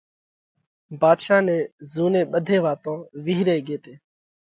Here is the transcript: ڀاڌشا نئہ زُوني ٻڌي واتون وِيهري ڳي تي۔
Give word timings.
ڀاڌشا 0.99 1.37
نئہ 1.45 1.57
زُوني 1.91 2.21
ٻڌي 2.31 2.57
واتون 2.63 2.97
وِيهري 3.23 3.57
ڳي 3.67 3.77
تي۔ 3.83 3.93